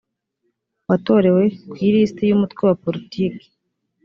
watorewe 0.87 1.43
ku 1.69 1.75
ilisiti 1.87 2.23
y 2.25 2.33
umutwe 2.35 2.61
wa 2.69 2.75
politiki 2.83 3.45